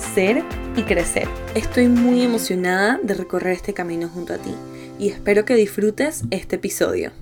[0.00, 0.42] ser
[0.76, 1.28] y crecer.
[1.54, 4.54] Estoy muy emocionada de recorrer este camino junto a ti
[4.98, 7.12] y espero que disfrutes este episodio.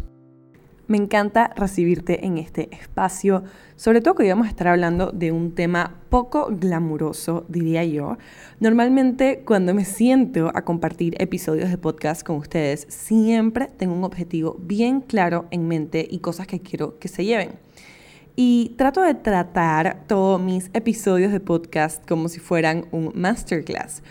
[0.87, 3.45] Me encanta recibirte en este espacio,
[3.77, 8.17] sobre todo que hoy vamos a estar hablando de un tema poco glamuroso, diría yo.
[8.59, 14.57] Normalmente cuando me siento a compartir episodios de podcast con ustedes, siempre tengo un objetivo
[14.61, 17.68] bien claro en mente y cosas que quiero que se lleven.
[18.41, 24.05] Y trato de tratar todos mis episodios de podcast como si fueran un masterclass.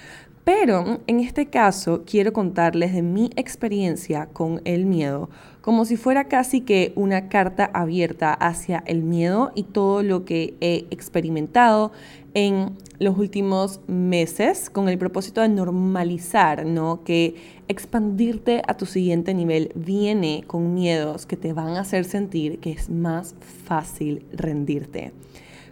[0.48, 6.30] Pero en este caso quiero contarles de mi experiencia con el miedo, como si fuera
[6.30, 11.92] casi que una carta abierta hacia el miedo y todo lo que he experimentado
[12.34, 17.03] en los últimos meses con el propósito de normalizar, ¿no?
[17.03, 17.36] Que
[17.68, 22.72] expandirte a tu siguiente nivel viene con miedos que te van a hacer sentir que
[22.72, 25.12] es más fácil rendirte.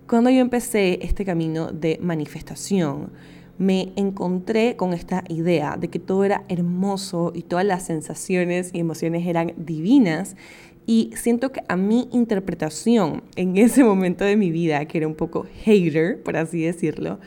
[0.05, 3.11] Cuando yo empecé este camino de manifestación,
[3.57, 8.79] me encontré con esta idea de que todo era hermoso y todas las sensaciones y
[8.79, 10.35] emociones eran divinas.
[10.85, 15.15] Y siento que a mi interpretación en ese momento de mi vida, que era un
[15.15, 17.19] poco hater, por así decirlo,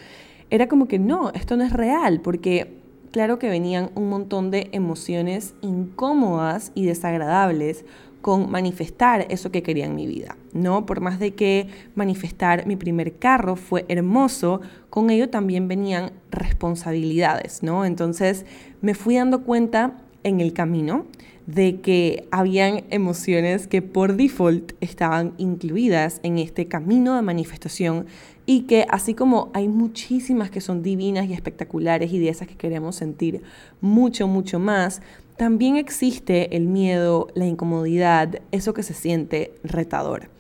[0.50, 2.77] era como que no, esto no es real, porque
[3.10, 7.84] claro que venían un montón de emociones incómodas y desagradables
[8.20, 10.86] con manifestar eso que quería en mi vida, ¿no?
[10.86, 17.62] Por más de que manifestar mi primer carro fue hermoso, con ello también venían responsabilidades,
[17.62, 17.84] ¿no?
[17.84, 18.44] Entonces
[18.80, 21.06] me fui dando cuenta en el camino
[21.46, 28.06] de que habían emociones que por default estaban incluidas en este camino de manifestación
[28.50, 32.56] y que así como hay muchísimas que son divinas y espectaculares y de esas que
[32.56, 33.42] queremos sentir
[33.82, 35.03] mucho, mucho más,
[35.36, 40.31] también existe el miedo, la incomodidad, eso que se siente retador.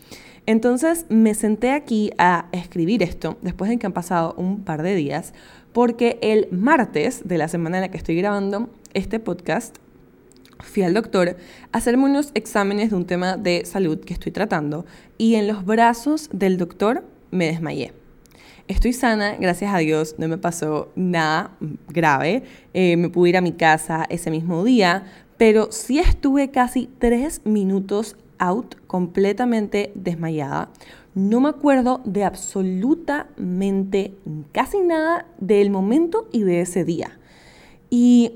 [0.46, 4.94] Entonces me senté aquí a escribir esto después de que han pasado un par de
[4.94, 5.34] días,
[5.74, 9.76] porque el martes de la semana en la que estoy grabando este podcast,
[10.60, 11.36] fui al doctor
[11.72, 14.86] a hacerme unos exámenes de un tema de salud que estoy tratando
[15.18, 17.92] y en los brazos del doctor me desmayé.
[18.68, 21.52] Estoy sana, gracias a Dios, no me pasó nada
[21.88, 22.42] grave.
[22.74, 25.06] Eh, me pude ir a mi casa ese mismo día,
[25.38, 30.68] pero sí estuve casi tres minutos out, completamente desmayada.
[31.14, 34.14] No me acuerdo de absolutamente
[34.52, 37.18] casi nada del momento y de ese día.
[37.88, 38.34] Y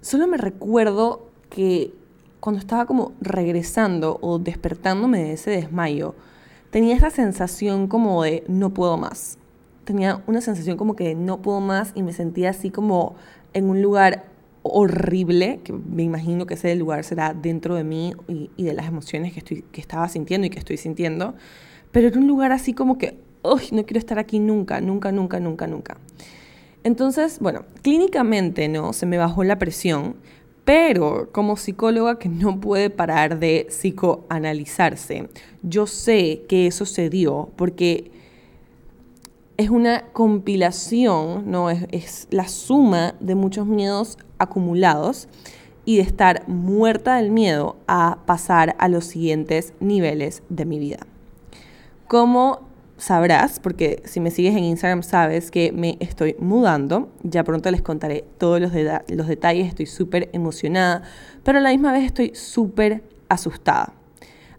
[0.00, 1.92] solo me recuerdo que
[2.40, 6.14] cuando estaba como regresando o despertándome de ese desmayo,
[6.72, 9.38] tenía esa sensación como de no puedo más
[9.84, 13.14] tenía una sensación como que no puedo más y me sentía así como
[13.52, 14.24] en un lugar
[14.62, 19.32] horrible, que me imagino que ese lugar será dentro de mí y, de las emociones
[19.32, 21.34] que, estoy, que estaba sintiendo y que estoy sintiendo,
[21.90, 25.40] pero era un lugar así como que, uy, no quiero estar aquí nunca, nunca, nunca,
[25.40, 25.96] nunca, nunca.
[26.84, 28.92] Entonces, bueno, clínicamente, ¿no?
[28.92, 30.16] Se me bajó la presión,
[30.64, 35.28] pero como psicóloga que no puede parar de psicoanalizarse,
[35.62, 38.12] yo sé que eso se dio porque
[39.56, 41.70] es una compilación, ¿no?
[41.70, 45.28] Es, la suma de muchos miedos acumulados
[45.84, 51.06] y de estar muerta del miedo a pasar a los siguientes niveles de mi vida.
[52.06, 52.71] Como
[53.02, 57.82] sabrás, porque si me sigues en Instagram sabes que me estoy mudando, ya pronto les
[57.82, 58.70] contaré todos los,
[59.08, 61.02] los detalles, estoy súper emocionada,
[61.42, 63.92] pero a la misma vez estoy súper asustada.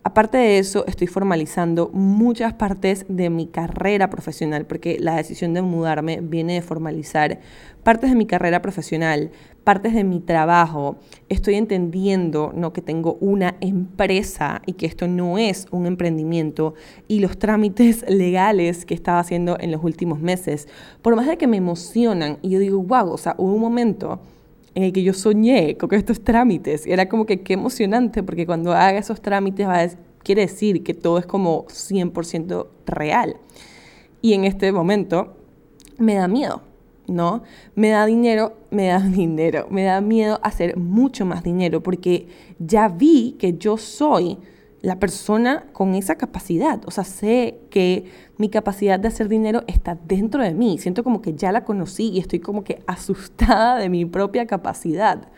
[0.05, 5.61] Aparte de eso, estoy formalizando muchas partes de mi carrera profesional, porque la decisión de
[5.61, 7.39] mudarme viene de formalizar
[7.83, 9.31] partes de mi carrera profesional,
[9.63, 10.97] partes de mi trabajo.
[11.29, 12.73] Estoy entendiendo ¿no?
[12.73, 16.73] que tengo una empresa y que esto no es un emprendimiento
[17.07, 20.67] y los trámites legales que estaba haciendo en los últimos meses,
[21.01, 24.19] por más de que me emocionan y yo digo, wow, o sea, hubo un momento
[24.75, 26.87] en el que yo soñé con estos trámites.
[26.87, 29.89] Y era como que qué emocionante, porque cuando haga esos trámites va a
[30.23, 33.37] quiere decir que todo es como 100% real.
[34.21, 35.35] Y en este momento
[35.97, 36.61] me da miedo,
[37.07, 37.43] ¿no?
[37.75, 42.27] Me da dinero, me da dinero, me da miedo hacer mucho más dinero, porque
[42.57, 44.37] ya vi que yo soy
[44.83, 46.81] la persona con esa capacidad.
[46.85, 48.03] O sea, sé que
[48.37, 50.77] mi capacidad de hacer dinero está dentro de mí.
[50.77, 55.29] Siento como que ya la conocí y estoy como que asustada de mi propia capacidad.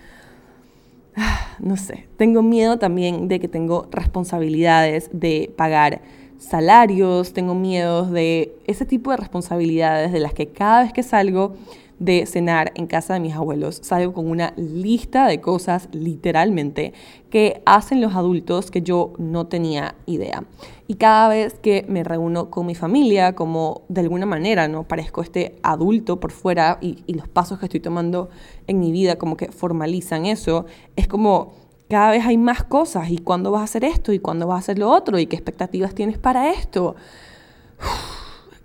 [1.59, 6.01] No sé, tengo miedo también de que tengo responsabilidades de pagar
[6.37, 11.55] salarios, tengo miedo de ese tipo de responsabilidades de las que cada vez que salgo
[11.99, 16.93] de cenar en casa de mis abuelos, salgo con una lista de cosas, literalmente,
[17.29, 20.43] que hacen los adultos que yo no tenía idea.
[20.87, 24.83] Y cada vez que me reúno con mi familia, como de alguna manera, ¿no?
[24.83, 28.29] Parezco este adulto por fuera y, y los pasos que estoy tomando
[28.67, 30.65] en mi vida como que formalizan eso,
[30.95, 31.53] es como
[31.89, 34.59] cada vez hay más cosas y cuándo vas a hacer esto y cuándo vas a
[34.59, 36.95] hacer lo otro y qué expectativas tienes para esto.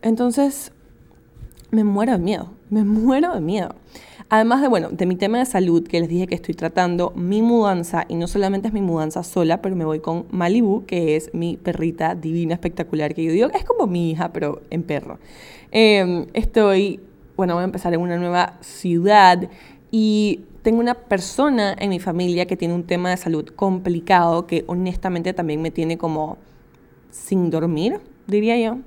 [0.03, 0.73] Entonces,
[1.71, 2.51] me muero de miedo,
[2.81, 3.75] me muero de miedo.
[4.29, 7.43] Además de, bueno, de mi tema de salud que les dije que estoy tratando, mi
[7.43, 11.35] mudanza, y no solamente es mi mudanza sola, pero me voy con Malibu, que es
[11.35, 15.19] mi perrita divina, espectacular, que yo digo, es como mi hija, pero en perro.
[15.73, 17.01] Em, estoy,
[17.37, 19.49] bueno, voy a empezar en una nueva ciudad
[19.91, 24.65] y tengo una persona en mi familia que tiene un tema de salud complicado que
[24.69, 26.39] honestamente también me tiene como
[27.11, 28.79] sin dormir, diría yo.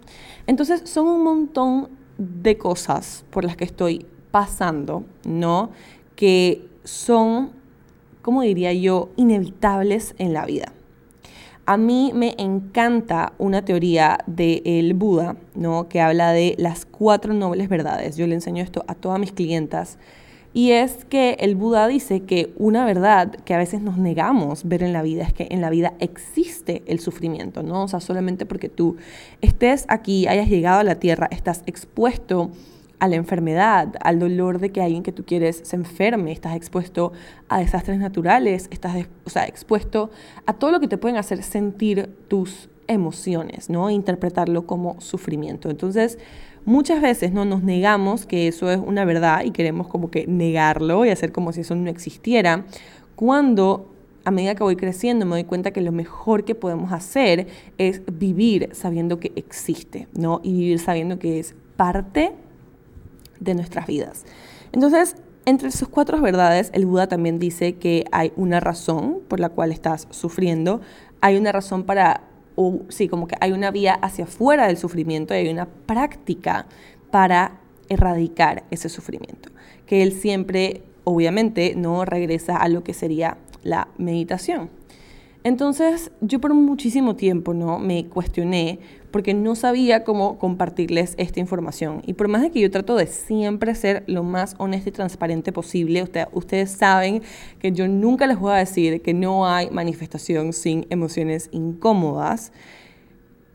[0.48, 5.72] Entonces son un montón de cosas por las que estoy pasando, ¿no?
[6.16, 7.52] Que son,
[8.22, 10.74] como diría yo, inevitables en la vida.
[11.66, 15.88] A mí me encanta una teoría del Buda, ¿no?
[15.88, 18.18] Que habla de las cuatro nobles verdades.
[18.18, 19.98] Yo le enseño esto a todas mis clientas.
[20.54, 24.84] Y es que el Buda dice que una verdad que a veces nos negamos ver
[24.84, 27.84] en la vida es que en la vida existe el sufrimiento, ¿no?
[27.84, 28.98] O sea, solamente porque tú
[29.42, 32.52] estés aquí, hayas llegado a la tierra, estás expuesto
[33.00, 37.12] a la enfermedad, al dolor de que alguien que tú quieres se enferme, estás expuesto
[37.50, 38.96] a desastres naturales, estás
[39.26, 40.12] o sea, expuesto
[40.46, 43.90] a todo lo que te pueden hacer sentir tus emociones, ¿no?
[43.90, 45.70] interpretarlo como sufrimiento.
[45.70, 46.18] Entonces,
[46.66, 51.06] muchas veces no nos negamos que eso es una verdad y queremos como que negarlo
[51.06, 52.66] y hacer como si eso no existiera,
[53.16, 53.90] cuando
[54.26, 58.02] a medida que voy creciendo me doy cuenta que lo mejor que podemos hacer es
[58.12, 60.40] vivir sabiendo que existe, ¿no?
[60.44, 62.32] Y vivir sabiendo que es parte
[63.40, 64.26] de nuestras vidas.
[64.72, 69.50] Entonces, entre sus cuatro verdades, el Buda también dice que hay una razón por la
[69.50, 70.80] cual estás sufriendo,
[71.20, 72.22] hay una razón para,
[72.56, 76.68] o sí, como que hay una vía hacia afuera del sufrimiento y hay una práctica
[77.12, 77.60] para
[77.90, 79.50] erradicar ese sufrimiento.
[79.86, 84.70] Que él siempre, obviamente, no regresa a lo que sería la meditación.
[85.44, 88.80] Entonces, yo por muchísimo tiempo no me cuestioné
[89.14, 92.02] porque no sabía cómo compartirles esta información.
[92.08, 95.52] Y por más de que yo trato de siempre ser lo más honesta y transparente
[95.52, 97.22] posible, ustedes saben
[97.60, 102.52] que yo nunca les voy a decir que no hay manifestación sin emociones incómodas,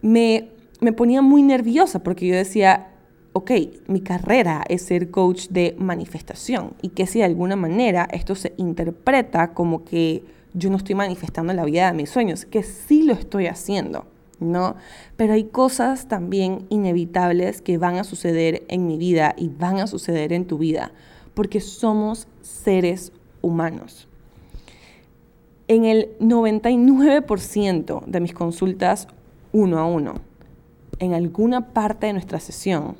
[0.00, 0.50] me,
[0.80, 2.92] me ponía muy nerviosa porque yo decía,
[3.32, 3.50] ok,
[3.88, 8.52] mi carrera es ser coach de manifestación y que si de alguna manera esto se
[8.58, 10.22] interpreta como que
[10.54, 14.06] yo no estoy manifestando la vida de mis sueños, que sí lo estoy haciendo.
[14.40, 14.76] ¿No?
[15.16, 19.86] Pero hay cosas también inevitables que van a suceder en mi vida y van a
[19.86, 20.92] suceder en tu vida,
[21.34, 23.12] porque somos seres
[23.42, 24.08] humanos.
[25.66, 29.08] En el 99% de mis consultas
[29.52, 30.14] uno a uno,
[30.98, 32.96] en alguna parte de nuestra sesión,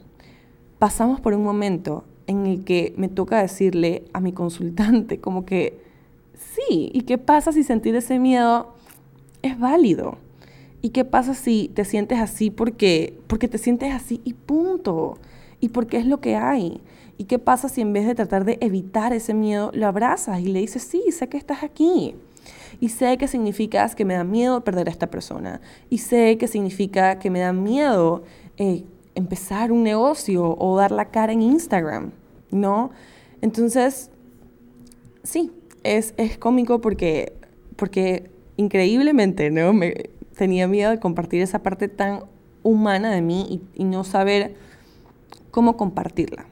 [0.79, 5.81] pasamos por un momento en el que me toca decirle a mi consultante como que,
[6.35, 8.75] sí, ¿y qué pasa si sentir ese miedo
[9.43, 10.19] es válido?
[10.81, 15.19] ¿Y qué pasa si te sientes así porque, porque te sientes así y punto?
[15.61, 16.81] ¿Y porque es lo que hay?
[17.17, 20.47] ¿Y qué pasa si en vez de tratar de evitar ese miedo, lo abrazas y
[20.47, 22.15] le dices, sí, sé que estás aquí?
[22.81, 25.61] Y sé que significa que me da miedo perder a esta persona.
[25.91, 28.23] Y sé que significa que me da miedo
[28.57, 28.85] eh,
[29.17, 32.13] empezar un negocio o dar la cara en Instagram,
[32.53, 32.91] ¿no?
[33.41, 34.11] Entonces,
[35.25, 35.51] sí,
[35.83, 37.33] es, es cómico porque,
[37.75, 39.73] porque increíblemente, ¿no?
[39.73, 42.21] Me, tenía miedo de compartir esa parte tan
[42.63, 44.55] humana de mí y, no saber
[45.51, 46.47] cómo compartirla.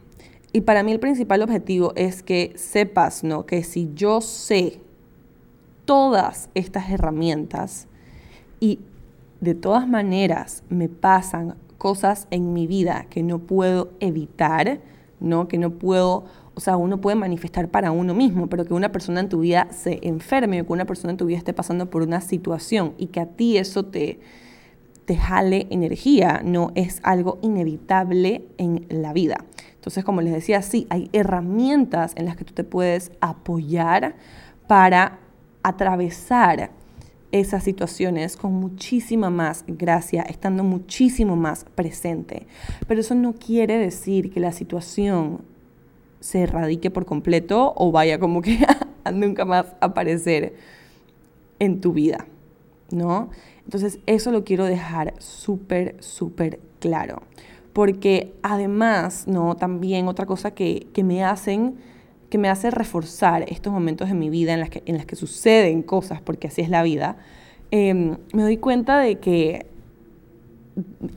[0.53, 3.47] Y para mí el principal objetivo es que sepas, ¿no?
[3.47, 4.81] Que si yo sé
[5.85, 7.87] todas estas herramientas
[8.59, 8.81] y
[9.41, 14.81] de todas maneras me pasan cosas en mi vida que no puedo evitar,
[15.21, 15.47] ¿no?
[15.47, 16.25] Que no puedo
[16.57, 19.69] o sea, uno puede manifestar para uno mismo, pero que una persona en tu vida
[19.73, 23.09] se enferme o que una persona en tu vida esté pasando por una situación y
[23.09, 24.21] que a ti eso te,
[25.05, 29.45] te jale energía, no es algo inevitable en la vida.
[29.75, 34.17] Entonces, como les decía, sí, hay herramientas en las que tú te puedes apoyar
[34.67, 35.19] para
[35.63, 36.71] atravesar
[37.33, 42.47] esas situaciones con muchísima más gracia, estando muchísimo más presente.
[42.89, 45.43] Pero eso no quiere decir que la situación
[46.27, 48.59] se erradique por completo o vaya como que
[49.05, 50.55] a nunca más aparecer
[51.61, 52.27] en tu vida,
[52.91, 53.31] ¿no?
[53.65, 57.23] Entonces eso lo quiero dejar súper, súper claro.
[57.73, 59.55] Porque además, ¿no?
[59.55, 61.77] También otra cosa que, que me hacen
[62.29, 65.15] que me hace reforzar estos momentos de mi vida en las que, en las que
[65.15, 67.19] suceden cosas, porque así es la vida,
[67.71, 69.67] em, me doy cuenta de que,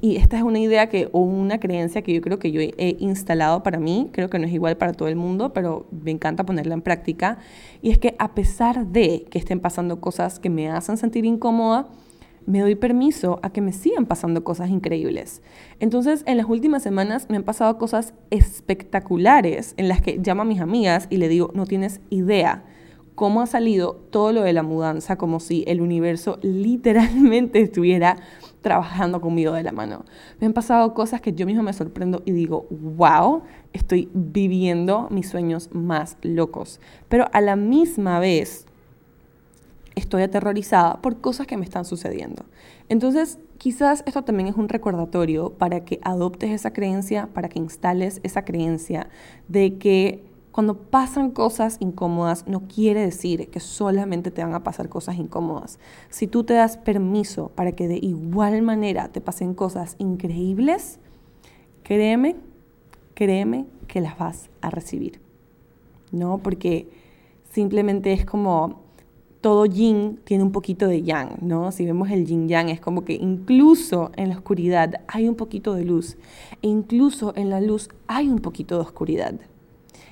[0.02, 2.96] y esta es una idea que, o una creencia que yo creo que yo he
[3.00, 6.46] instalado para mí, creo que no es igual para todo el mundo, pero me encanta
[6.46, 7.40] ponerla en práctica,
[7.82, 11.90] y es que a pesar de que estén pasando cosas que me hacen sentir incómoda,
[12.46, 15.42] me doy permiso a que me sigan pasando cosas increíbles.
[15.80, 20.46] Entonces, en las últimas semanas me han pasado cosas espectaculares en las que llamo a
[20.46, 22.64] mis amigas y le digo, no tienes idea
[23.14, 28.18] cómo ha salido todo lo de la mudanza, como si el universo literalmente estuviera
[28.62, 30.06] trabajando conmigo de la mano.
[30.40, 35.30] Me han pasado cosas que yo misma me sorprendo y digo, wow, estoy viviendo mis
[35.30, 36.80] sueños más locos.
[37.08, 38.66] Pero a la misma vez,
[39.96, 42.46] estoy aterrorizada por cosas que me están sucediendo.
[42.90, 48.20] Entonces, quizás esto también es un recordatorio para que adoptes esa creencia, para que instales
[48.24, 49.10] esa creencia
[49.48, 54.90] de que cuando pasan cosas incómodas no quiere decir que solamente te van a pasar
[54.90, 55.80] cosas incómodas.
[56.10, 61.00] Si tú te das permiso para que de igual manera te pasen cosas increíbles,
[61.84, 62.36] créeme,
[63.14, 65.22] créeme que las vas a recibir.
[66.12, 66.40] ¿No?
[66.40, 66.90] Porque
[67.52, 68.82] simplemente es como
[69.42, 71.72] todo yin tiene un poquito de yang, ¿no?
[71.72, 75.76] Si vemos el yin yang es como que incluso en la oscuridad hay un poquito
[75.76, 76.18] de luz
[76.62, 79.36] e incluso en la luz hay un poquito de oscuridad.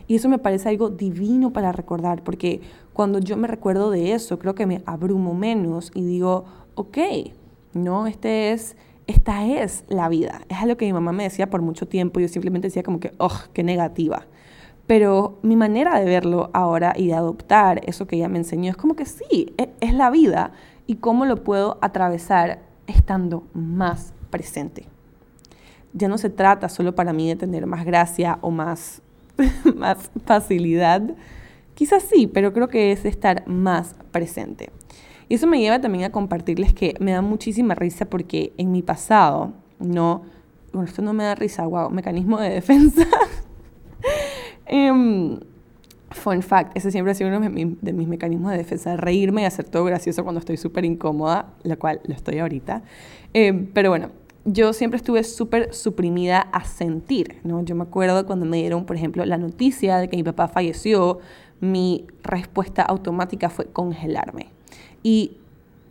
[0.08, 2.62] Y eso me parece algo divino para recordar, porque
[2.94, 6.46] cuando yo me recuerdo de eso, creo que me abrumo menos y digo,
[6.76, 6.98] ok,
[7.74, 10.42] no, este es, esta es la vida.
[10.50, 13.14] Es algo que mi mamá me decía por mucho tiempo, yo simplemente decía como que,
[13.18, 14.26] oh, qué negativa.
[14.88, 18.78] Pero mi manera de verlo ahora y de adoptar eso que ella me enseñó es
[18.78, 20.54] como que sí, e, es la vida
[20.88, 24.88] y cómo lo puedo atravesar estando más presente.
[25.92, 29.02] Ya no se trata solo para mí de tener más gracia o más,
[29.76, 31.02] más facilidad.
[31.76, 34.70] Quizás sí, pero creo que es estar más presente.
[35.30, 38.82] Y eso me lleva también a compartirles que me da muchísima risa porque en mi
[38.82, 40.24] pasado, no,
[40.72, 43.06] bueno, esto no me da risa, wow, mecanismo de defensa.
[44.72, 45.40] Um,
[46.12, 47.50] fun fact, ese siempre ha sido uno de
[47.94, 52.02] mis, mecanismos de defensa, reírme y hacer todo gracioso cuando estoy súper incómoda, la cual
[52.06, 52.84] lo estoy ahorita.
[53.34, 54.10] Em, pero bueno,
[54.50, 57.64] yo siempre estuve súper suprimida a sentir, ¿no?
[57.66, 61.20] Yo me acuerdo cuando me dieron, por ejemplo, la noticia de que mi papá falleció,
[61.60, 64.48] mi respuesta automática fue congelarme.
[65.04, 65.38] Y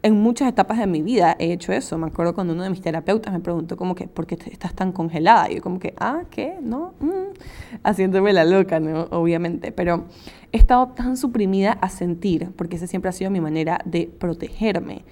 [0.02, 1.98] en muchas etapas de mi vida he hecho eso.
[1.98, 4.90] Me acuerdo cuando uno de mis terapeutas me preguntó como que, ¿por qué estás tan
[4.90, 5.50] congelada?
[5.50, 6.56] Y yo como que, ah, ¿qué?
[6.62, 6.94] ¿No?
[7.00, 7.34] Mm".
[7.82, 9.02] Haciéndome la loca, ¿no?
[9.10, 9.70] Obviamente.
[9.70, 10.04] Pero
[10.52, 15.04] he estado tan suprimida a sentir, porque esa siempre ha sido mi manera de protegerme,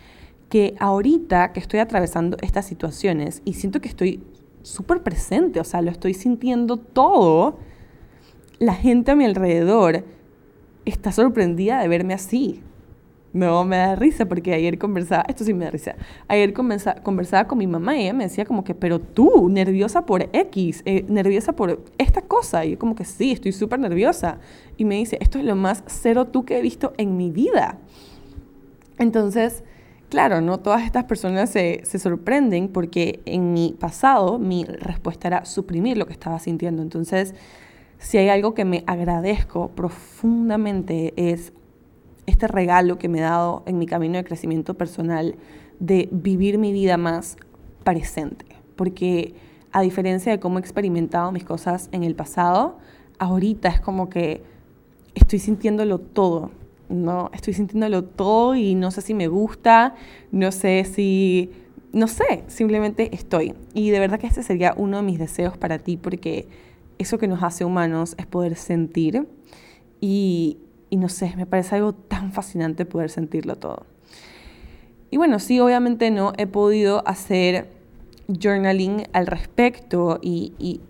[0.48, 4.22] que ahorita que estoy atravesando estas situaciones y siento que estoy
[4.62, 7.58] súper presente, o sea, lo estoy sintiendo todo,
[8.58, 10.04] la gente a mi alrededor
[10.84, 12.62] está sorprendida de verme así.
[13.34, 15.96] No, me da risa porque ayer conversaba, esto sí me da risa,
[16.28, 20.82] ayer conversaba con mi mamá y me decía como que, pero tú, nerviosa por X,
[20.84, 22.64] eh, nerviosa por esta cosa.
[22.64, 24.38] Y yo como que sí, estoy súper nerviosa.
[24.76, 27.78] Y me dice, esto es lo más cero tú que he visto en mi vida.
[28.98, 29.64] Entonces,
[30.08, 35.44] claro, no todas estas personas se, se sorprenden porque en mi pasado mi respuesta era
[35.44, 36.82] suprimir lo que estaba sintiendo.
[36.82, 37.34] Entonces,
[37.98, 41.52] si hay algo que me agradezco profundamente es
[42.26, 45.36] este regalo que me he dado en mi camino de crecimiento personal
[45.78, 47.36] de vivir mi vida más
[47.82, 48.46] presente.
[48.76, 49.34] Porque
[49.72, 52.78] a diferencia de cómo he experimentado mis cosas en el pasado,
[53.18, 54.42] ahorita es como que
[55.14, 56.50] estoy sintiéndolo todo,
[56.88, 57.30] ¿no?
[57.32, 59.94] Estoy sintiéndolo todo y no sé si me gusta,
[60.32, 61.50] no sé si...
[61.92, 63.54] No sé, simplemente estoy.
[63.72, 66.48] Y de verdad que este sería uno de mis deseos para ti porque
[66.98, 69.28] eso que nos hace humanos es poder sentir
[70.00, 70.58] y,
[70.90, 73.86] y no sé, me parece algo tan fascinante poder sentirlo todo.
[75.10, 77.68] Y bueno, sí, obviamente no he podido hacer
[78.26, 80.80] journaling al respecto y, y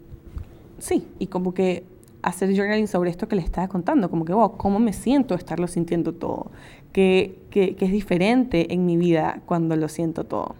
[0.78, 1.84] sí, y como que
[2.28, 5.66] hacer journaling sobre esto que les estaba contando, como que, wow, ¿cómo me siento estarlo
[5.66, 6.50] sintiendo todo?
[6.92, 10.56] Que, que, que es diferente en mi vida cuando lo siento todo.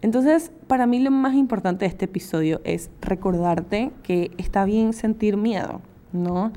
[0.00, 5.36] Entonces, para mí lo más importante de este episodio es recordarte que está bien sentir
[5.36, 5.80] miedo,
[6.12, 6.52] ¿no?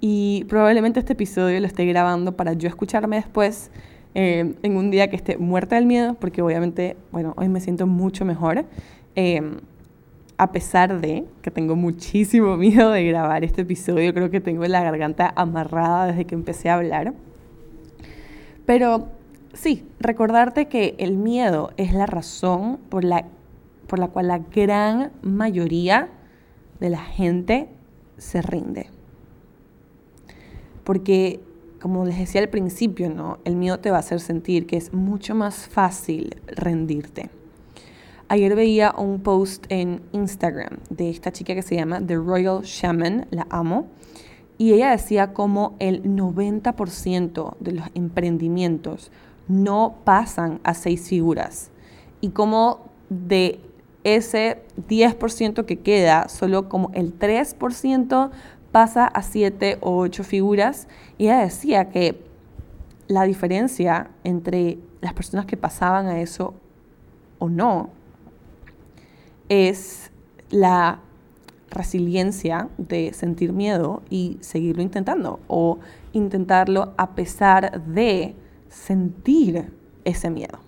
[0.00, 3.70] Y probablemente este episodio lo esté grabando para yo escucharme después
[4.14, 7.86] eh, en un día que esté muerta del miedo, porque obviamente, bueno, hoy me siento
[7.86, 8.64] mucho mejor.
[9.14, 9.40] Eh,
[10.40, 14.82] a pesar de que tengo muchísimo miedo de grabar este episodio, creo que tengo la
[14.82, 17.12] garganta amarrada desde que empecé a hablar.
[18.64, 19.08] Pero
[19.52, 23.26] sí, recordarte que el miedo es la razón por la,
[23.86, 26.08] por la cual la gran mayoría
[26.80, 27.68] de la gente
[28.16, 28.86] se rinde.
[30.84, 31.40] Porque,
[31.82, 33.40] como les decía al principio, ¿no?
[33.44, 37.28] el miedo te va a hacer sentir que es mucho más fácil rendirte.
[38.32, 43.26] Ayer veía un post en Instagram de esta chica que se llama The Royal Shaman,
[43.32, 43.88] la amo,
[44.56, 49.10] y ella decía como el 90% de los emprendimientos
[49.48, 51.72] no pasan a seis figuras
[52.20, 53.58] y como de
[54.04, 58.30] ese 10% que queda, solo como el 3%
[58.70, 60.86] pasa a siete o ocho figuras.
[61.18, 62.22] Y ella decía que
[63.08, 66.54] la diferencia entre las personas que pasaban a eso
[67.40, 67.98] o no
[69.50, 70.10] es
[70.48, 71.00] la
[71.70, 75.78] resiliencia de sentir miedo y seguirlo intentando o
[76.12, 78.34] intentarlo a pesar de
[78.68, 79.70] sentir
[80.04, 80.58] ese miedo.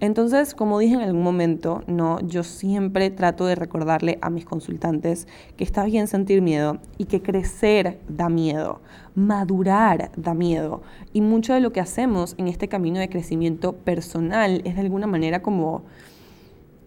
[0.00, 5.28] Entonces, como dije en algún momento, no, yo siempre trato de recordarle a mis consultantes
[5.56, 8.80] que está bien sentir miedo y que crecer da miedo,
[9.14, 10.82] madurar da miedo.
[11.12, 15.06] Y mucho de lo que hacemos en este camino de crecimiento personal es de alguna
[15.06, 15.84] manera como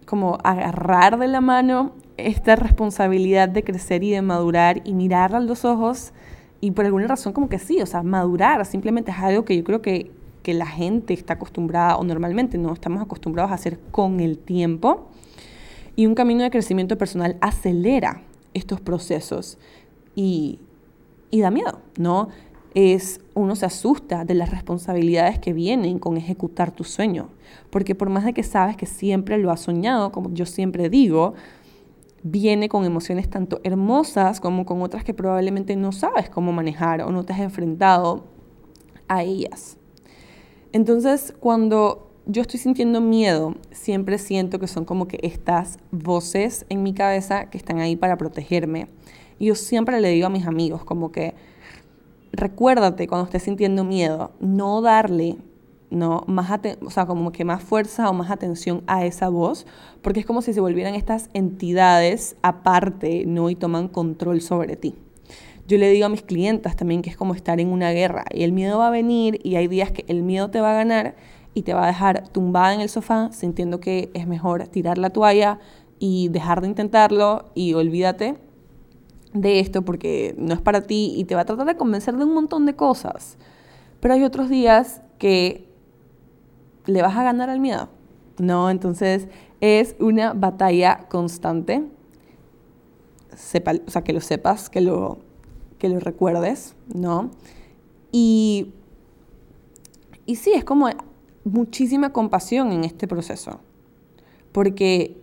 [0.08, 5.40] como agarrar de la mano esta responsabilidad de crecer y de madurar y mirar a
[5.40, 6.14] los ojos
[6.62, 9.64] y por alguna razón como que sí, o sea, madurar simplemente es algo que yo
[9.64, 10.10] creo que,
[10.42, 15.08] que la gente está acostumbrada o normalmente no estamos acostumbrados a hacer con el tiempo
[15.94, 18.22] y un camino de crecimiento personal acelera
[18.54, 19.58] estos procesos
[20.16, 20.58] y,
[21.30, 22.30] y da miedo, ¿no?
[22.74, 27.28] Es uno se asusta de las responsabilidades que vienen con ejecutar tu sueño,
[27.70, 31.34] porque por más de que sabes que siempre lo has soñado, como yo siempre digo,
[32.22, 37.10] viene con emociones tanto hermosas como con otras que probablemente no sabes cómo manejar o
[37.10, 38.24] no te has enfrentado
[39.06, 39.76] a ellas.
[40.72, 46.82] Entonces, cuando yo estoy sintiendo miedo, siempre siento que son como que estas voces en
[46.82, 48.88] mi cabeza que están ahí para protegerme.
[49.38, 51.34] Y yo siempre le digo a mis amigos como que
[52.32, 55.38] recuérdate cuando estés sintiendo miedo, no darle
[55.90, 56.24] ¿no?
[56.26, 56.50] Más
[56.84, 59.66] o sea, como que más fuerza o más atención a esa voz,
[60.02, 63.50] porque es como si se volvieran estas entidades aparte, ¿no?
[63.50, 64.94] Y toman control sobre ti.
[65.66, 68.42] Yo le digo a mis clientas también que es como estar en una guerra y
[68.42, 71.14] el miedo va a venir y hay días que el miedo te va a ganar
[71.52, 75.10] y te va a dejar tumbada en el sofá sintiendo que es mejor tirar la
[75.10, 75.58] toalla
[75.98, 78.36] y dejar de intentarlo y olvídate
[79.32, 82.24] de esto porque no es para ti y te va a tratar de convencer de
[82.24, 83.36] un montón de cosas.
[84.00, 85.68] Pero hay otros días que
[86.86, 87.88] le vas a ganar al miedo.
[88.38, 89.28] No, entonces
[89.60, 91.84] es una batalla constante.
[93.34, 95.18] Sepa, o sea, que lo sepas, que lo,
[95.78, 97.30] que lo recuerdes, ¿no?
[98.10, 98.72] Y,
[100.26, 100.88] y sí, es como
[101.44, 103.60] muchísima compasión en este proceso.
[104.52, 105.20] Porque,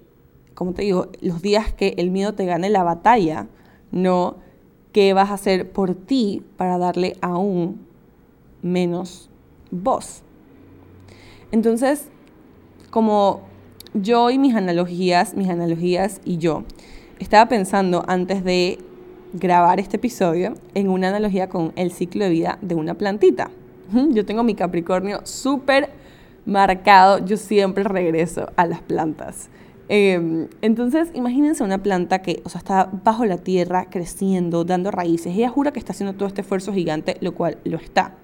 [0.53, 3.47] como te digo, los días que el miedo te gane la batalla,
[3.95, 4.35] no
[4.91, 7.79] qué vas a hacer por ti para darle aún
[8.61, 9.29] menos
[9.71, 10.21] voz.
[11.51, 12.09] Entonces,
[12.91, 13.41] como
[13.93, 16.63] yo y mis analogías, mis analogías y yo,
[17.19, 18.77] estaba pensando antes de
[19.33, 23.49] grabar este episodio en una analogía con el ciclo de vida de una plantita.
[24.11, 25.89] Yo tengo mi Capricornio súper
[26.45, 29.49] marcado, yo siempre regreso a las plantas.
[29.87, 35.35] Em, entonces, imagínense una planta que o sea, está bajo la tierra, creciendo, dando raíces.
[35.35, 38.15] Ella jura que está haciendo todo este esfuerzo gigante, lo cual lo está.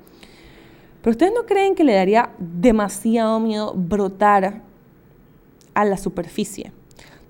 [1.01, 4.61] Pero ustedes no creen que le daría demasiado miedo brotar
[5.73, 6.71] a la superficie,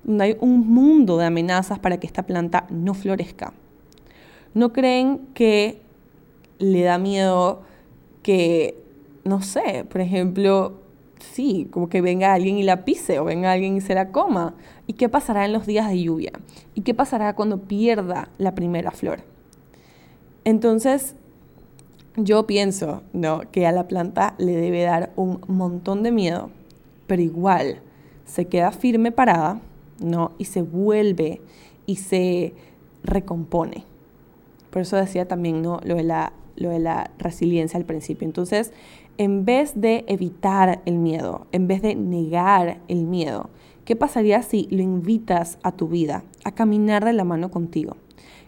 [0.04, 3.52] donde hay un mundo de amenazas para que esta planta no florezca.
[4.54, 5.80] ¿No creen que
[6.58, 7.62] le da miedo
[8.22, 8.76] que,
[9.24, 10.81] no sé, por ejemplo,
[11.22, 14.54] sí, como que venga alguien y la pise o venga alguien y se la coma.
[14.86, 16.32] ¿Y qué pasará en los días de lluvia?
[16.74, 19.20] ¿Y qué pasará cuando pierda la primera flor?
[20.44, 21.14] Entonces,
[22.16, 23.42] yo pienso ¿no?
[23.50, 26.50] que a la planta le debe dar un montón de miedo,
[27.06, 27.80] pero igual
[28.24, 29.60] se queda firme parada
[30.00, 30.32] ¿no?
[30.38, 31.40] y se vuelve
[31.86, 32.54] y se
[33.02, 33.84] recompone.
[34.70, 35.80] Por eso decía también ¿no?
[35.84, 38.26] lo, de la, lo de la resiliencia al principio.
[38.26, 38.72] Entonces,
[39.18, 43.50] en vez de evitar el miedo, en vez de negar el miedo,
[43.84, 47.96] ¿qué pasaría si lo invitas a tu vida, a caminar de la mano contigo?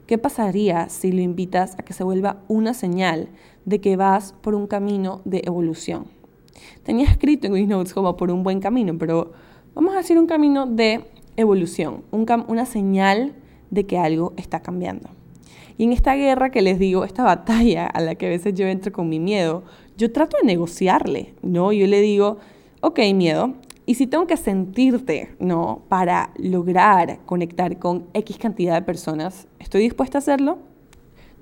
[0.07, 3.29] ¿Qué pasaría si lo invitas a que se vuelva una señal
[3.65, 6.07] de que vas por un camino de evolución?
[6.83, 9.33] Tenía escrito en mis notes como por un buen camino, pero
[9.75, 11.05] vamos a decir un camino de
[11.37, 13.35] evolución, una señal
[13.71, 15.09] de que algo está cambiando.
[15.77, 18.67] Y en esta guerra que les digo, esta batalla a la que a veces yo
[18.67, 19.65] entro con mi miedo,
[19.97, 21.73] yo trato de negociarle, ¿no?
[21.73, 22.39] Yo le digo,
[22.81, 23.55] ok, miedo,
[23.87, 25.83] y si tengo que sentirte, ¿no?
[25.89, 30.59] Para lograr conectar con X cantidad de personas, ¿estoy dispuesta a hacerlo?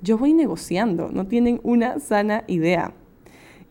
[0.01, 2.93] Yo voy negociando, no tienen una sana idea.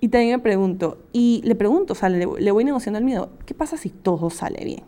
[0.01, 3.55] Y también me pregunto, y le pregunto, o sea, le, voy negociando el miedo, ¿qué
[3.55, 4.83] pasa si todo sale bien?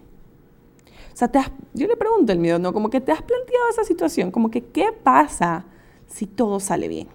[1.13, 1.39] O sea, te
[1.75, 2.73] yo le pregunto el miedo, ¿no?
[2.73, 5.67] Como que te has planteado esa situación, como que, ¿qué pasa
[6.07, 7.09] si todo sale bien?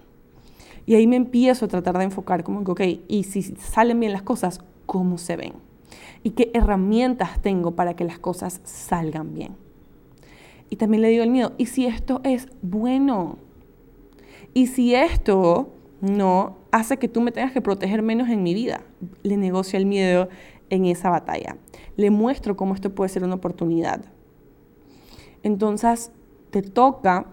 [0.90, 4.12] Y ahí me empiezo a tratar de enfocar como que, ok, y si salen bien
[4.12, 5.54] las cosas, ¿cómo se ven?
[6.24, 9.56] ¿Y qué herramientas tengo para que las cosas salgan bien?
[10.72, 13.38] Y también le digo el miedo, ¿y si esto es bueno?
[14.56, 18.82] ¿Y si esto no hace que tú me tengas que proteger menos en mi vida?
[19.22, 20.28] Le negocio el miedo
[20.72, 21.58] en esa batalla.
[21.98, 24.06] Le muestro cómo esto puede ser una oportunidad.
[25.44, 26.12] Entonces,
[26.50, 27.28] te toca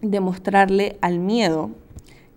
[0.00, 1.70] demostrarle al miedo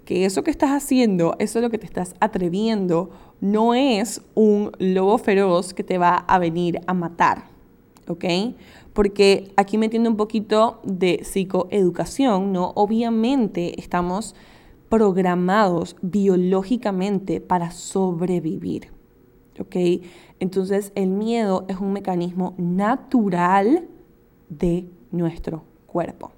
[0.06, 3.10] que eso que estás haciendo, eso es lo que te estás atreviendo,
[3.42, 7.46] no es un lobo feroz que te va a venir a matar,
[8.08, 8.24] ¿ok?
[8.94, 12.72] Porque aquí metiendo un poquito de psicoeducación, ¿no?
[12.76, 14.36] Obviamente estamos
[14.90, 18.92] programados biológicamente para sobrevivir,
[19.60, 20.06] ¿ok?
[20.40, 23.88] Entonces el miedo es un mecanismo natural
[24.50, 26.32] de nuestro cuerpo,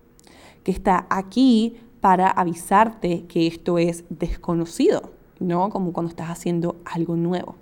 [0.63, 1.75] que está aquí
[2.07, 5.69] para avisarte que esto es desconocido, ¿no?
[5.69, 7.55] Como cuando estás haciendo algo nuevo.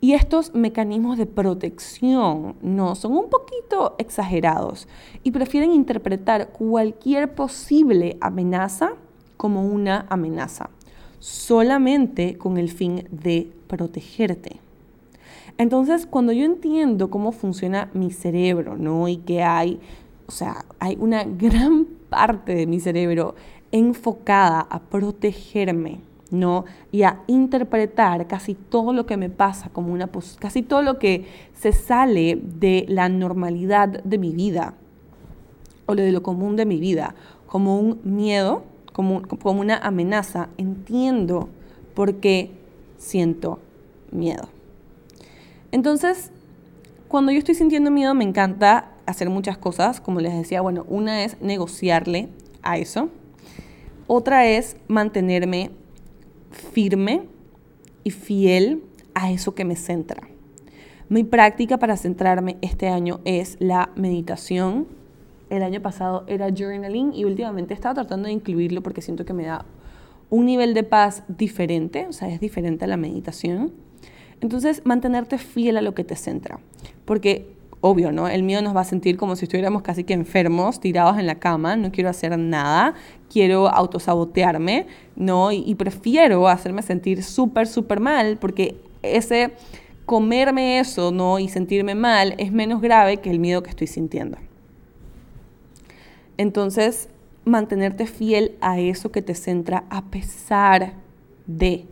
[0.00, 4.88] Y estos mecanismos de protección no son un poquito exagerados
[5.22, 8.94] y prefieren interpretar cualquier posible amenaza
[9.36, 10.70] como una amenaza,
[11.18, 14.58] solamente con el fin de protegerte.
[15.58, 19.06] Entonces, cuando yo entiendo cómo funciona mi cerebro, ¿no?
[19.06, 19.80] Y que hay,
[20.26, 23.34] o sea, hay una gran parte de mi cerebro
[23.72, 26.00] enfocada a protegerme,
[26.30, 26.64] ¿no?
[26.92, 31.26] Y a interpretar casi todo lo que me pasa como una casi todo lo que
[31.52, 34.74] se sale de la normalidad de mi vida
[35.86, 37.14] o de lo común de mi vida
[37.46, 41.48] como un miedo, como, como una amenaza, entiendo
[41.94, 42.50] por qué
[42.96, 43.60] siento
[44.10, 44.48] miedo.
[45.70, 46.30] Entonces,
[47.08, 50.00] cuando yo estoy sintiendo miedo, me encanta hacer muchas cosas.
[50.00, 52.28] Como les decía, bueno, una es negociarle
[52.62, 53.08] a eso.
[54.06, 55.70] Otra es mantenerme
[56.50, 57.22] firme
[58.04, 58.82] y fiel
[59.14, 60.28] a eso que me centra.
[61.08, 64.86] Mi práctica para centrarme este año es la meditación.
[65.50, 69.44] El año pasado era journaling y últimamente he tratando de incluirlo porque siento que me
[69.44, 69.64] da
[70.30, 73.72] un nivel de paz diferente, o sea, es diferente a la meditación.
[74.40, 76.58] Entonces, mantenerte fiel a lo que te centra.
[77.04, 77.53] Porque,
[77.86, 78.28] obvio, ¿no?
[78.28, 81.34] El miedo nos va a sentir como si estuviéramos casi que enfermos, tirados en la
[81.34, 82.94] cama, no quiero hacer nada,
[83.30, 85.52] quiero autosabotearme, ¿no?
[85.52, 89.52] Y, prefiero hacerme sentir súper, súper mal, porque ese
[90.06, 91.38] comerme eso, ¿no?
[91.38, 94.38] Y sentirme mal es menos grave que el miedo que estoy sintiendo.
[96.38, 97.10] Entonces,
[97.44, 100.94] mantenerte fiel a eso que te centra a pesar
[101.46, 101.84] de,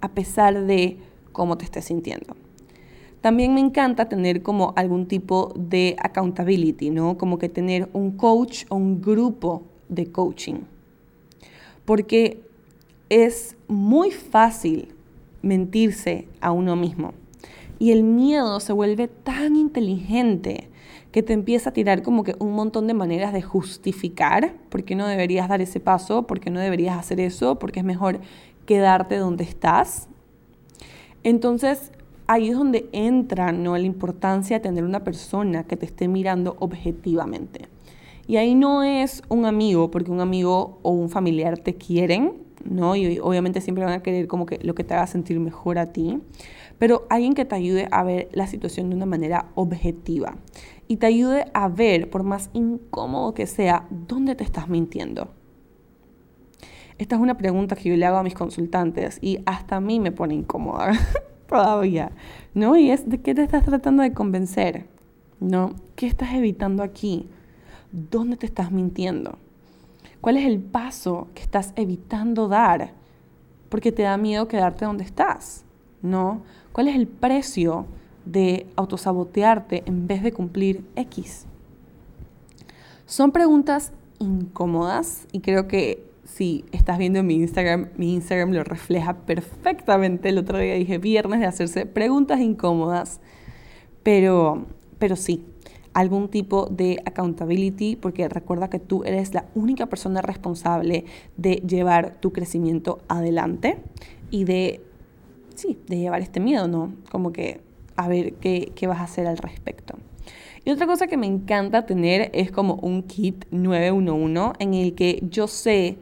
[0.00, 0.96] a pesar de
[1.32, 2.34] cómo te estés sintiendo.
[3.24, 7.16] También me encanta tener como algún tipo de accountability, ¿no?
[7.16, 10.56] Como que tener un coach o un grupo de coaching.
[11.86, 12.42] Porque
[13.08, 14.94] es muy fácil
[15.40, 17.14] mentirse a uno mismo.
[17.78, 20.68] Y el miedo se vuelve tan inteligente
[21.10, 24.96] que te empieza a tirar como que un montón de maneras de justificar por qué
[24.96, 28.20] no deberías dar ese paso, por qué no deberías hacer eso, porque es mejor
[28.66, 30.08] quedarte donde estás.
[31.22, 31.90] Entonces,
[32.26, 33.76] ahí es donde entra ¿no?
[33.76, 37.68] la importancia de tener una persona que te esté mirando objetivamente.
[38.26, 42.96] Y ahí no es un amigo, porque un amigo o un familiar te quieren, ¿no?
[42.96, 45.92] Y obviamente siempre van a querer como que lo que te haga sentir mejor a
[45.92, 46.20] ti,
[46.78, 50.36] pero alguien que te ayude a ver la situación de una manera objetiva
[50.88, 55.28] y te ayude a ver, por más incómodo que sea, dónde te estás mintiendo.
[56.96, 60.00] Esta es una pregunta que yo le hago a mis consultantes y hasta a mí
[60.00, 60.92] me pone incómoda
[61.62, 62.10] todavía,
[62.52, 62.76] ¿no?
[62.76, 64.86] Y es, ¿de qué te estás tratando de convencer?
[65.38, 65.74] ¿No?
[65.94, 67.28] ¿Qué estás evitando aquí?
[67.92, 69.38] ¿Dónde te estás mintiendo?
[70.20, 72.92] ¿Cuál es el paso que estás evitando dar?
[73.68, 75.64] Porque te da miedo quedarte donde estás,
[76.02, 76.42] ¿no?
[76.72, 77.86] ¿Cuál es el precio
[78.24, 81.46] de autosabotearte en vez de cumplir X?
[83.06, 89.14] Son preguntas incómodas y creo que si estás viendo mi Instagram, mi Instagram lo refleja
[89.18, 90.30] perfectamente.
[90.30, 93.20] El otro día dije viernes de hacerse preguntas incómodas,
[94.02, 94.66] pero,
[94.98, 95.44] pero sí,
[95.92, 101.04] algún tipo de accountability, porque recuerda que tú eres la única persona responsable
[101.36, 103.78] de llevar tu crecimiento adelante
[104.32, 104.80] y de,
[105.54, 106.94] sí, de llevar este miedo, ¿no?
[107.12, 107.60] Como que
[107.94, 109.94] a ver qué, qué vas a hacer al respecto.
[110.64, 115.22] Y otra cosa que me encanta tener es como un kit 911 en el que
[115.30, 115.96] yo sé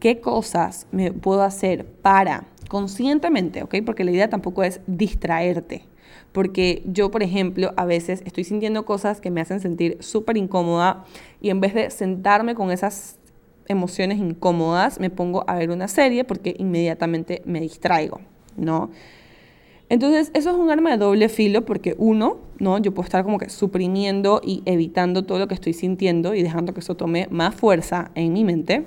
[0.00, 3.76] qué cosas me puedo hacer para conscientemente, ¿ok?
[3.84, 5.84] Porque la idea tampoco es distraerte.
[6.32, 11.04] Porque yo, por ejemplo, a veces estoy sintiendo cosas que me hacen sentir súper incómoda
[11.40, 13.18] y en vez de sentarme con esas
[13.66, 18.20] emociones incómodas, me pongo a ver una serie porque inmediatamente me distraigo,
[18.56, 18.90] ¿no?
[19.88, 22.78] Entonces, eso es un arma de doble filo porque uno, ¿no?
[22.78, 26.72] Yo puedo estar como que suprimiendo y evitando todo lo que estoy sintiendo y dejando
[26.74, 28.86] que eso tome más fuerza en mi mente.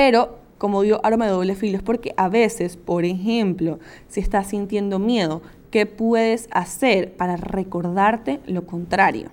[0.00, 4.46] Pero, como digo, arma de doble filo es porque a veces, por ejemplo, si estás
[4.46, 9.30] sintiendo miedo, ¿qué puedes hacer para recordarte lo contrario?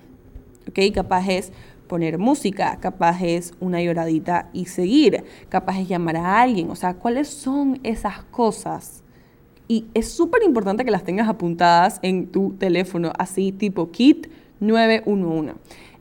[0.68, 0.92] ¿Ok?
[0.92, 1.52] Capaz es
[1.86, 6.94] poner música, capaz es una lloradita y seguir, capaz es llamar a alguien, o sea,
[6.94, 9.04] ¿cuáles son esas cosas?
[9.68, 14.26] Y es súper importante que las tengas apuntadas en tu teléfono, así tipo kit
[14.58, 15.54] 911.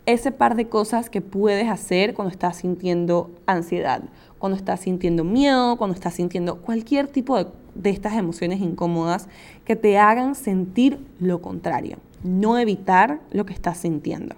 [0.07, 4.03] Ese par de cosas que puedes hacer cuando estás sintiendo ansiedad,
[4.45, 9.27] cuando estás sintiendo miedo, cuando estás sintiendo cualquier tipo de, de estas emociones incómodas
[9.65, 14.35] que te hagan sentir lo contrario, no evitar lo que estás sintiendo.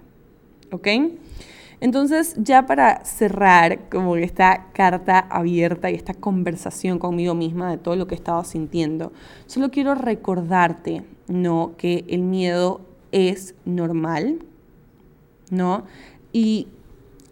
[0.72, 0.88] ¿Ok?
[1.82, 7.94] Entonces, ya para cerrar como esta carta abierta y esta conversación conmigo misma de todo
[7.94, 9.12] lo que he estado sintiendo,
[9.44, 11.72] solo quiero recordarte, ¿no?
[11.76, 12.80] Que el miedo
[13.12, 14.38] es normal,
[15.50, 15.84] ¿no?
[16.32, 16.68] Y,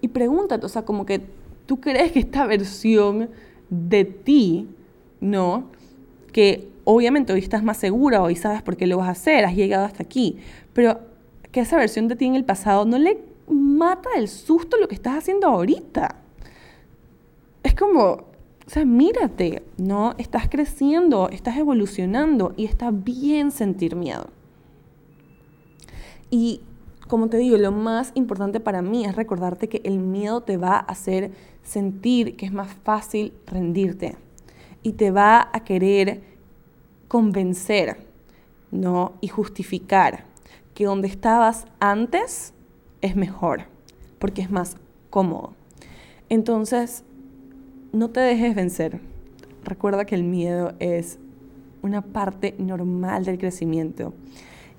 [0.03, 1.36] y pregúntate, o sea, como que
[1.67, 3.31] tú crees que esta versión
[3.69, 4.69] de ti,
[5.21, 5.71] ¿no?
[6.33, 9.55] Que obviamente hoy estás más segura, hoy sabes por qué lo vas a hacer, has
[9.55, 10.39] llegado hasta aquí,
[10.73, 11.01] pero
[11.51, 14.95] que esa versión de ti en el pasado no le mata el susto lo que
[14.95, 16.17] estás haciendo ahorita.
[17.63, 18.03] Es como,
[18.67, 20.15] o sea, mírate, ¿no?
[20.19, 24.29] Estás creciendo, estás evolucionando y está bien sentir miedo.
[26.31, 26.61] Y
[27.09, 30.77] como te digo, lo más importante para mí es recordarte que el miedo te va
[30.77, 31.31] a hacer
[31.63, 34.17] sentir que es más fácil rendirte
[34.83, 36.23] y te va a querer
[37.09, 37.99] convencer,
[38.71, 39.15] ¿no?
[39.21, 40.25] Y justificar
[40.75, 42.53] que donde estabas antes
[43.01, 43.63] es mejor,
[44.19, 44.77] porque es más
[45.11, 45.55] cómodo.
[46.29, 47.05] Entonces,
[47.93, 49.01] no te dejes vencer.
[49.65, 51.19] Recuerda que el miedo es
[51.83, 54.13] una parte normal del crecimiento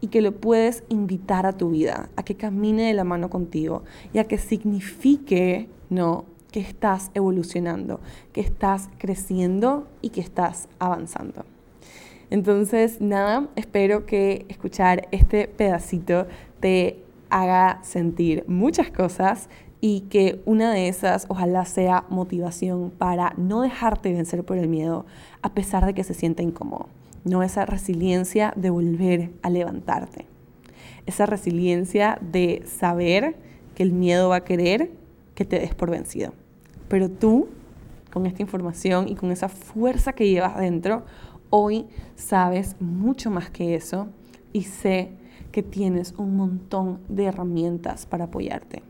[0.01, 3.83] y que lo puedes invitar a tu vida, a que camine de la mano contigo
[4.13, 6.25] y a que signifique, ¿no?
[6.51, 7.99] que estás evolucionando,
[8.33, 11.45] que estás creciendo y que estás avanzando.
[12.29, 16.27] Entonces, nada, espero que escuchar este pedacito
[16.59, 23.61] te haga sentir muchas cosas y que una de esas ojalá sea motivación para no
[23.61, 25.05] dejarte vencer por el miedo
[25.41, 26.87] a pesar de que se sienta incómodo.
[27.27, 30.25] No esa resiliencia de volver a levantarte.
[31.05, 33.35] Esa resiliencia de saber
[33.75, 34.91] que el miedo va a querer
[35.35, 36.31] que te des por vencido.
[36.87, 37.49] Pero tú,
[38.13, 41.03] con esta información y con esa fuerza que llevas dentro,
[41.49, 41.85] hoy
[42.15, 44.07] sabes mucho más que eso
[44.53, 45.11] y sé
[45.51, 48.83] que tienes un montón de herramientas para apoyarte.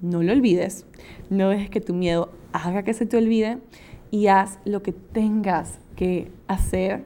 [0.00, 0.84] No lo olvides,
[1.30, 3.58] no dejes que tu miedo haga que se te olvide
[4.10, 7.04] y haz lo que tengas que hacer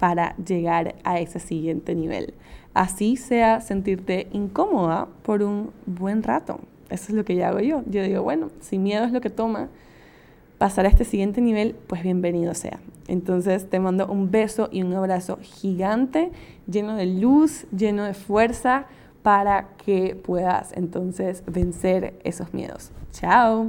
[0.00, 2.34] para llegar a ese siguiente nivel.
[2.74, 6.58] Así sea sentirte incómoda por un buen rato.
[6.88, 7.82] Eso es lo que ya hago yo.
[7.86, 9.68] Yo digo, bueno, si miedo es lo que toma,
[10.58, 12.80] pasar a este siguiente nivel, pues bienvenido sea.
[13.08, 16.30] Entonces te mando un beso y un abrazo gigante,
[16.66, 18.86] lleno de luz, lleno de fuerza,
[19.22, 22.90] para que puedas entonces vencer esos miedos.
[23.12, 23.66] Chao.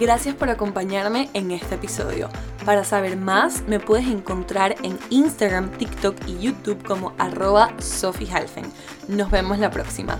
[0.00, 2.28] Gracias por acompañarme en este episodio.
[2.64, 8.28] Para saber más, me puedes encontrar en Instagram, TikTok y YouTube como arroba Sophie
[9.08, 10.18] Nos vemos la próxima.